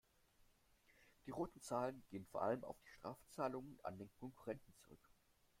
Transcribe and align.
Die 1.27 1.29
roten 1.29 1.61
Zahlen 1.61 2.01
gehen 2.09 2.25
vor 2.25 2.41
allem 2.41 2.63
auf 2.63 2.75
die 2.81 2.89
Strafzahlungen 2.89 3.77
an 3.83 3.99
den 3.99 4.09
Konkurrenten 4.19 4.73
zurück. 4.73 5.09